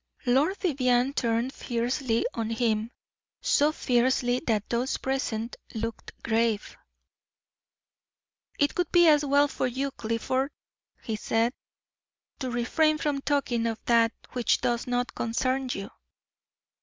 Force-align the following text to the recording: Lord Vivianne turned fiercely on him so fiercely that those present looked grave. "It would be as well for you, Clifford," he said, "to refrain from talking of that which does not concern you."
Lord 0.25 0.57
Vivianne 0.57 1.13
turned 1.13 1.53
fiercely 1.53 2.25
on 2.33 2.49
him 2.49 2.89
so 3.39 3.71
fiercely 3.71 4.39
that 4.47 4.67
those 4.67 4.97
present 4.97 5.57
looked 5.75 6.11
grave. 6.23 6.75
"It 8.57 8.75
would 8.79 8.91
be 8.91 9.07
as 9.07 9.23
well 9.23 9.47
for 9.47 9.67
you, 9.67 9.91
Clifford," 9.91 10.49
he 11.03 11.15
said, 11.17 11.53
"to 12.39 12.49
refrain 12.49 12.97
from 12.97 13.21
talking 13.21 13.67
of 13.67 13.77
that 13.85 14.11
which 14.31 14.59
does 14.59 14.87
not 14.87 15.13
concern 15.13 15.69
you." 15.71 15.91